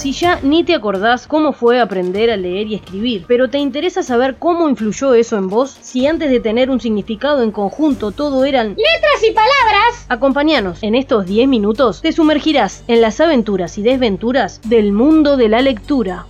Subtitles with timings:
[0.00, 4.02] Si ya ni te acordás cómo fue aprender a leer y escribir, pero te interesa
[4.02, 8.46] saber cómo influyó eso en vos, si antes de tener un significado en conjunto todo
[8.46, 10.82] eran letras y palabras, acompáñanos.
[10.82, 15.60] En estos 10 minutos te sumergirás en las aventuras y desventuras del mundo de la
[15.60, 16.24] lectura.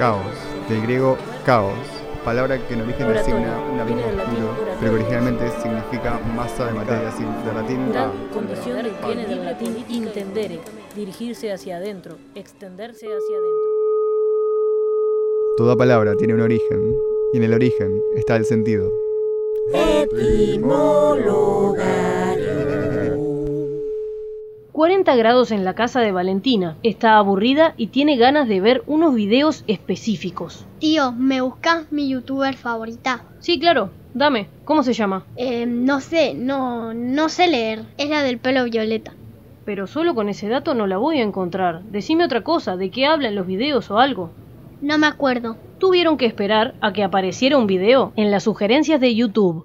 [0.00, 0.34] Caos,
[0.68, 1.16] del griego
[1.46, 1.78] caos,
[2.24, 7.08] palabra que en origen designa un abismo oscuro, pero que originalmente significa masa de materia,
[7.08, 7.92] así, de latín.
[7.92, 8.32] Gran a.
[8.32, 10.60] condición viene del latín intendere,
[10.94, 13.72] dirigirse hacia adentro, extenderse hacia adentro.
[15.56, 16.96] Toda palabra tiene un origen,
[17.32, 18.90] y en el origen está el sentido.
[24.82, 26.76] 40 grados en la casa de Valentina.
[26.82, 30.66] Está aburrida y tiene ganas de ver unos videos específicos.
[30.80, 33.22] Tío, ¿me buscas mi youtuber favorita?
[33.38, 33.90] Sí, claro.
[34.12, 34.48] Dame.
[34.64, 35.24] ¿Cómo se llama?
[35.36, 37.84] Eh, no sé, no, no sé leer.
[37.96, 39.14] Es la del pelo violeta.
[39.64, 41.84] Pero solo con ese dato no la voy a encontrar.
[41.84, 44.32] Decime otra cosa, ¿de qué habla en los videos o algo?
[44.80, 45.58] No me acuerdo.
[45.78, 49.64] Tuvieron que esperar a que apareciera un video en las sugerencias de YouTube.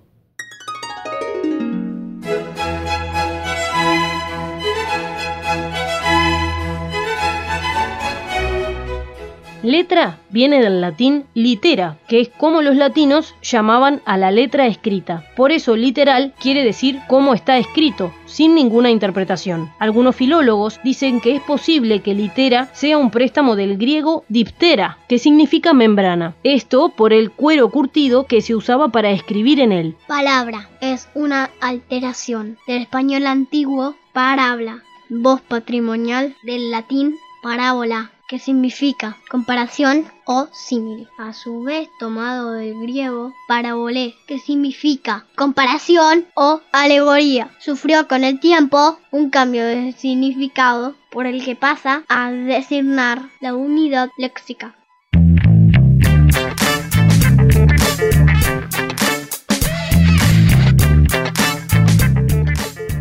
[9.68, 15.26] Letra viene del latín litera, que es como los latinos llamaban a la letra escrita.
[15.36, 19.70] Por eso literal quiere decir cómo está escrito, sin ninguna interpretación.
[19.78, 25.20] Algunos filólogos dicen que es posible que litera sea un préstamo del griego diptera, que
[25.20, 26.34] significa membrana.
[26.46, 29.98] Esto por el cuero curtido que se usaba para escribir en él.
[30.08, 39.18] Palabra es una alteración del español antiguo parábola, voz patrimonial del latín parábola, que significa
[39.30, 41.08] comparación o símil.
[41.18, 47.50] A su vez tomado del griego parabolé, que significa comparación o alegoría.
[47.60, 53.56] Sufrió con el tiempo un cambio de significado por el que pasa a designar la
[53.56, 54.76] unidad léxica.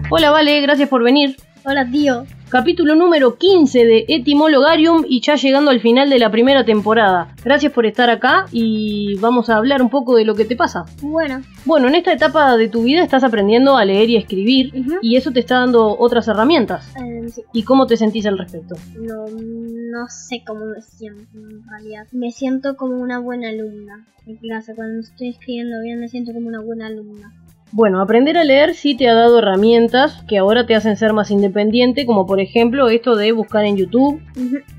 [0.09, 1.37] Hola Vale, gracias por venir.
[1.69, 2.25] Hola tío.
[2.49, 7.35] Capítulo número 15 de Etimologarium y ya llegando al final de la primera temporada.
[7.45, 10.85] Gracias por estar acá y vamos a hablar un poco de lo que te pasa.
[11.03, 14.71] Bueno, Bueno, en esta etapa de tu vida estás aprendiendo a leer y escribir
[15.03, 16.95] y eso te está dando otras herramientas.
[16.97, 17.43] eh, sí.
[17.53, 18.77] ¿Y cómo te sentís al respecto?
[19.01, 22.07] No, no sé cómo me siento en realidad.
[22.13, 24.73] Me siento como una buena alumna en clase.
[24.77, 27.33] Cuando estoy escribiendo bien me siento como una buena alumna.
[27.73, 31.31] Bueno, aprender a leer sí te ha dado herramientas que ahora te hacen ser más
[31.31, 34.21] independiente, como por ejemplo esto de buscar en YouTube.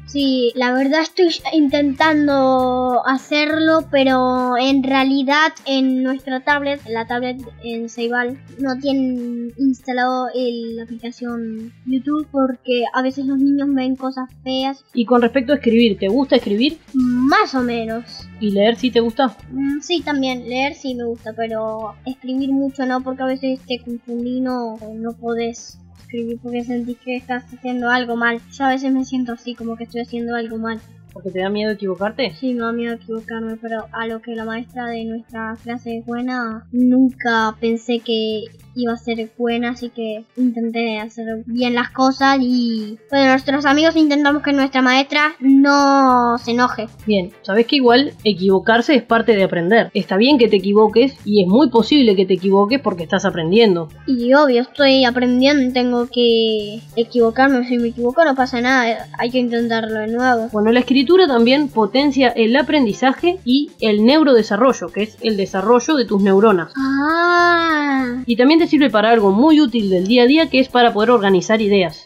[0.07, 7.89] Sí, la verdad estoy intentando hacerlo, pero en realidad en nuestra tablet, la tablet en
[7.89, 14.29] Ceibal, no tienen instalado el- la aplicación YouTube porque a veces los niños ven cosas
[14.43, 16.77] feas, Y con respecto a escribir, ¿te gusta escribir?
[16.93, 18.27] más o menos.
[18.39, 19.35] ¿Y leer sí te gusta?
[19.51, 23.79] Mm, Sí, también leer sí me gusta, pero escribir mucho no, porque a veces te
[23.79, 28.39] confundí, no, no podés escribir porque sentís que estás haciendo algo mal.
[28.51, 30.79] Yo a veces me siento así, como que estoy haciendo algo mal.
[31.13, 32.33] ¿Porque te da miedo equivocarte?
[32.35, 36.05] Sí, me da miedo equivocarme, pero a lo que la maestra de nuestra clase es
[36.05, 38.45] buena, nunca pensé que
[38.77, 43.95] iba a ser buena, así que intenté hacer bien las cosas y bueno, nuestros amigos
[43.95, 46.87] intentamos que nuestra maestra no se enoje.
[47.05, 49.91] Bien, sabes que igual equivocarse es parte de aprender.
[49.93, 53.89] Está bien que te equivoques y es muy posible que te equivoques porque estás aprendiendo.
[54.05, 57.67] Y obvio, estoy aprendiendo tengo que equivocarme.
[57.67, 60.49] Si me equivoco no pasa nada, hay que intentarlo de nuevo.
[60.51, 66.05] Bueno, la escritura también potencia el aprendizaje y el neurodesarrollo, que es el desarrollo de
[66.05, 66.71] tus neuronas.
[66.77, 70.69] Ah, Y también te sirve para algo muy útil del día a día, que es
[70.69, 72.05] para poder organizar ideas.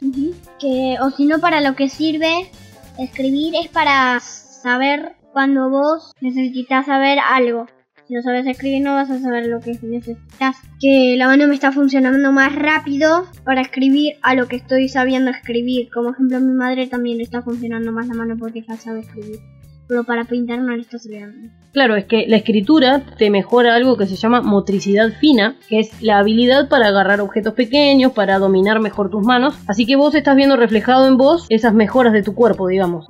[0.60, 2.50] que o si no para lo que sirve
[2.98, 7.66] escribir es para saber cuando vos necesitas saber algo.
[8.08, 10.58] Si no sabes escribir no vas a saber lo que necesitas.
[10.80, 15.32] Que la mano me está funcionando más rápido para escribir a lo que estoy sabiendo
[15.32, 15.90] escribir.
[15.94, 19.40] Como ejemplo mi madre también está funcionando más la mano porque ya sabe escribir.
[19.92, 21.50] Pero para pintar no le está sirviendo.
[21.74, 26.02] Claro, es que la escritura te mejora algo que se llama motricidad fina, que es
[26.02, 29.54] la habilidad para agarrar objetos pequeños, para dominar mejor tus manos.
[29.68, 33.06] Así que vos estás viendo reflejado en vos esas mejoras de tu cuerpo, digamos.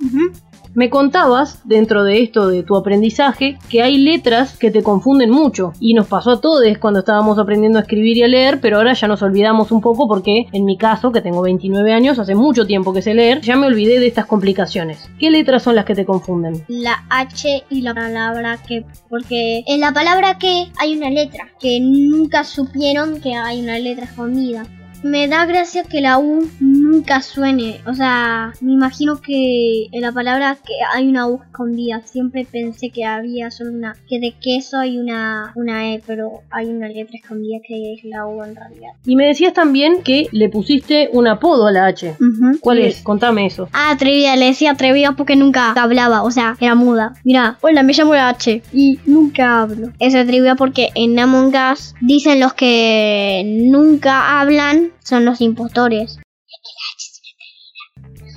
[0.74, 5.74] Me contabas, dentro de esto de tu aprendizaje, que hay letras que te confunden mucho.
[5.80, 8.94] Y nos pasó a todos cuando estábamos aprendiendo a escribir y a leer, pero ahora
[8.94, 12.66] ya nos olvidamos un poco porque, en mi caso, que tengo 29 años, hace mucho
[12.66, 15.10] tiempo que sé leer, ya me olvidé de estas complicaciones.
[15.18, 16.64] ¿Qué letras son las que te confunden?
[16.80, 21.80] La H y la palabra que, porque en la palabra que hay una letra, que
[21.80, 24.66] nunca supieron que hay una letra escondida.
[25.02, 27.80] Me da gracia que la U nunca suene.
[27.86, 32.02] O sea, me imagino que en la palabra que hay una U escondida.
[32.04, 36.66] Siempre pensé que había solo una, que de queso hay una, una E, pero hay
[36.66, 38.90] una letra escondida que es la U en realidad.
[39.04, 42.16] Y me decías también que le pusiste un apodo a la H.
[42.60, 43.02] ¿Cuál es?
[43.02, 43.68] Contame eso.
[43.72, 47.14] Ah, atrevida, le decía atrevida porque nunca hablaba, o sea, era muda.
[47.24, 49.88] Mira, hola, me llamo la H y nunca hablo.
[49.98, 56.18] Es atrevida porque en Among Us dicen los que nunca hablan son los impostores.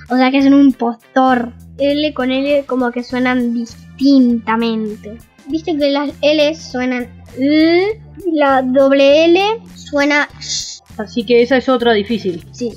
[0.10, 1.54] O sea que es un impostor.
[1.78, 5.18] L con L como que suenan distintamente.
[5.48, 9.42] Viste que las L suenan L, la doble L
[9.76, 10.82] suena sh.
[10.98, 12.46] Así que esa es otra difícil.
[12.52, 12.74] Sí.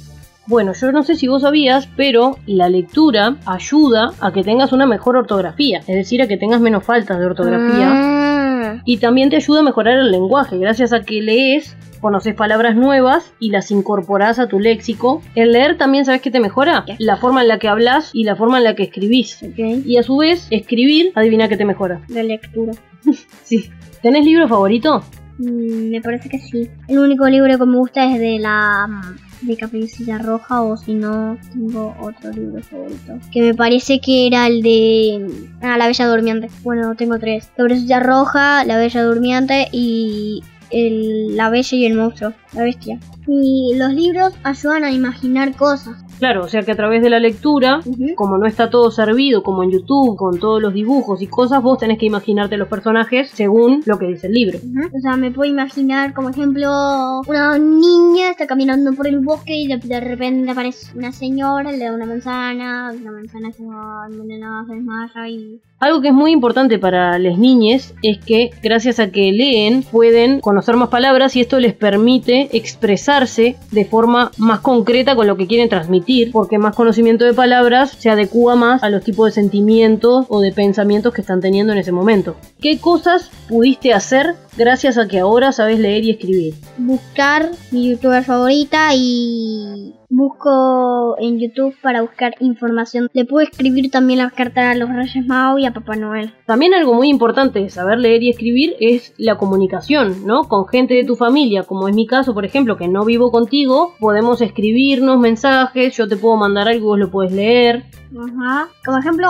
[0.46, 4.86] Bueno, yo no sé si vos sabías, pero la lectura ayuda a que tengas una
[4.86, 7.90] mejor ortografía, es decir, a que tengas menos faltas de ortografía.
[7.92, 8.82] Ah.
[8.86, 13.32] Y también te ayuda a mejorar el lenguaje, gracias a que lees, conoces palabras nuevas
[13.38, 15.22] y las incorporás a tu léxico.
[15.34, 16.84] El leer también, ¿sabes qué te mejora?
[16.98, 19.40] La forma en la que hablas y la forma en la que escribís.
[19.56, 22.00] Y a su vez, escribir, adivina qué te mejora.
[22.08, 22.72] La lectura.
[23.44, 23.70] Sí.
[24.02, 25.02] ¿Tenés libro favorito?
[25.38, 26.68] Mm, me parece que sí.
[26.88, 30.94] El único libro que me gusta es de la mm, de Caperucita Roja o si
[30.94, 35.26] no tengo otro libro favorito que me parece que era el de
[35.62, 36.48] ah, La Bella Durmiente.
[36.62, 37.50] Bueno, tengo tres.
[37.56, 42.98] Caperucita Roja, La Bella Durmiente y el, La Bella y el Monstruo, la Bestia.
[43.26, 45.96] Y los libros ayudan a imaginar cosas.
[46.18, 47.80] Claro, o sea que a través de la lectura,
[48.16, 51.78] como no está todo servido como en YouTube, con todos los dibujos y cosas, vos
[51.78, 54.58] tenés que imaginarte los personajes según lo que dice el libro.
[54.58, 59.68] O sea, me puedo imaginar, como ejemplo, una niña está caminando por el bosque y
[59.68, 64.74] de, de repente aparece una señora, le da una manzana, la manzana se envenenada, se
[64.74, 65.60] desmaya y...
[65.80, 70.40] Algo que es muy importante para las niñas es que gracias a que leen pueden
[70.40, 75.46] conocer más palabras y esto les permite expresarse de forma más concreta con lo que
[75.46, 80.26] quieren transmitir, porque más conocimiento de palabras se adecua más a los tipos de sentimientos
[80.28, 82.36] o de pensamientos que están teniendo en ese momento.
[82.60, 86.54] ¿Qué cosas pudiste hacer gracias a que ahora sabes leer y escribir?
[86.78, 93.08] Buscar mi youtuber favorita y busco en YouTube para buscar información.
[93.12, 96.32] Le puedo escribir también las cartas a los Reyes Magos y a Papá Noel.
[96.46, 100.44] También algo muy importante de saber leer y escribir es la comunicación, ¿no?
[100.44, 103.94] Con gente de tu familia, como es mi caso, por ejemplo, que no vivo contigo,
[104.00, 107.84] podemos escribirnos mensajes, yo te puedo mandar algo vos lo puedes leer.
[108.16, 108.68] Ajá.
[108.84, 109.28] Como ejemplo,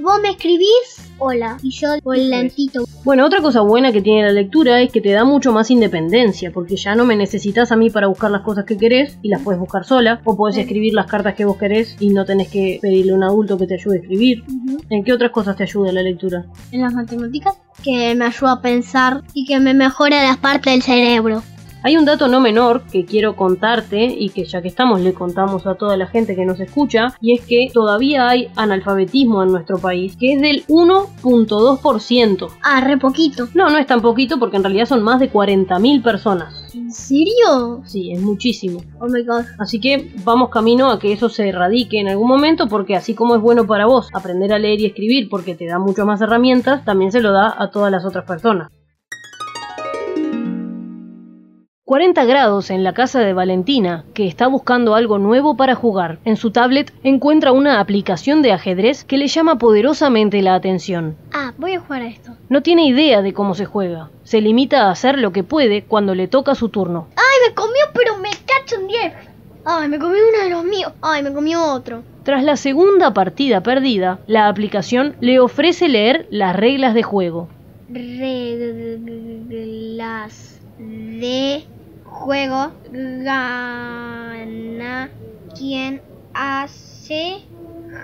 [0.00, 2.84] vos me escribís, hola, y yo por lentito.
[3.04, 6.52] Bueno, otra cosa buena que tiene la lectura es que te da mucho más independencia,
[6.52, 9.42] porque ya no me necesitas a mí para buscar las cosas que querés y las
[9.42, 12.78] puedes buscar sola, o podés escribir las cartas que vos querés y no tenés que
[12.80, 14.44] pedirle a un adulto que te ayude a escribir.
[14.90, 16.46] ¿En qué otras cosas te ayuda la lectura?
[16.70, 20.82] En las matemáticas, que me ayuda a pensar y que me mejora las partes del
[20.82, 21.42] cerebro.
[21.86, 25.66] Hay un dato no menor que quiero contarte y que ya que estamos le contamos
[25.66, 29.76] a toda la gente que nos escucha y es que todavía hay analfabetismo en nuestro
[29.76, 32.48] país que es del 1.2%.
[32.62, 33.48] Ah, re poquito.
[33.52, 36.74] No, no es tan poquito porque en realidad son más de 40.000 personas.
[36.74, 37.82] ¿En serio?
[37.84, 38.80] Sí, es muchísimo.
[38.98, 39.44] Oh my god.
[39.58, 43.34] Así que vamos camino a que eso se erradique en algún momento porque así como
[43.34, 46.82] es bueno para vos aprender a leer y escribir porque te da muchas más herramientas,
[46.86, 48.70] también se lo da a todas las otras personas.
[51.86, 56.18] 40 grados en la casa de Valentina, que está buscando algo nuevo para jugar.
[56.24, 61.14] En su tablet encuentra una aplicación de ajedrez que le llama poderosamente la atención.
[61.34, 62.30] Ah, voy a jugar a esto.
[62.48, 64.08] No tiene idea de cómo se juega.
[64.22, 67.08] Se limita a hacer lo que puede cuando le toca su turno.
[67.16, 69.12] ¡Ay, me comió, pero me cacho un 10!
[69.66, 70.90] ¡Ay, me comió uno de los míos!
[71.02, 72.02] ¡Ay, me comió otro!
[72.22, 77.50] Tras la segunda partida perdida, la aplicación le ofrece leer las reglas de juego.
[77.90, 78.22] Reglas
[80.78, 81.64] de
[82.14, 85.10] juego gana
[85.54, 86.00] quien
[86.32, 87.42] hace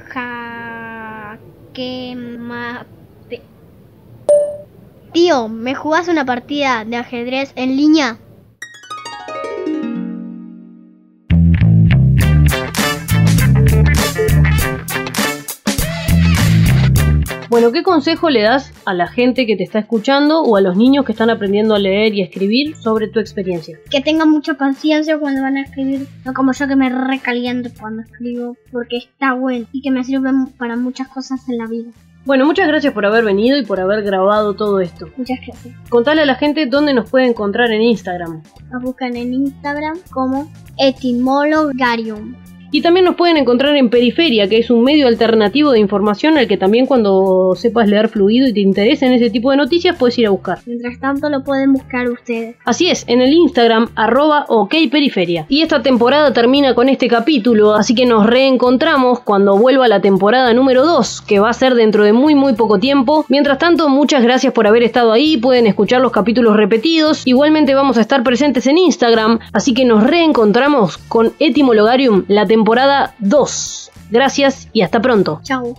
[0.08, 3.42] jaque mate.
[5.12, 8.18] Tío, ¿me jugás una partida de ajedrez en línea?
[17.50, 20.76] Bueno, ¿qué consejo le das a la gente que te está escuchando o a los
[20.76, 23.76] niños que están aprendiendo a leer y a escribir sobre tu experiencia?
[23.90, 28.02] Que tengan mucha paciencia cuando van a escribir, no como yo que me recaliento cuando
[28.02, 31.90] escribo, porque está bueno y que me sirve para muchas cosas en la vida.
[32.24, 35.08] Bueno, muchas gracias por haber venido y por haber grabado todo esto.
[35.16, 35.74] Muchas gracias.
[35.88, 38.42] Contale a la gente dónde nos puede encontrar en Instagram.
[38.70, 42.36] Nos buscan en Instagram como Etymologarium.
[42.72, 46.46] Y también nos pueden encontrar en Periferia, que es un medio alternativo de información al
[46.46, 50.26] que también cuando sepas leer fluido y te interesen ese tipo de noticias puedes ir
[50.26, 50.58] a buscar.
[50.66, 52.56] Mientras tanto lo pueden buscar ustedes.
[52.64, 55.46] Así es, en el Instagram arroba okperiferia.
[55.48, 60.52] Y esta temporada termina con este capítulo, así que nos reencontramos cuando vuelva la temporada
[60.54, 63.24] número 2, que va a ser dentro de muy muy poco tiempo.
[63.28, 67.26] Mientras tanto, muchas gracias por haber estado ahí, pueden escuchar los capítulos repetidos.
[67.26, 72.59] Igualmente vamos a estar presentes en Instagram, así que nos reencontramos con Etimologarium, la temporada
[73.18, 73.90] 2.
[74.10, 75.40] Gracias y hasta pronto.
[75.42, 75.76] Chao.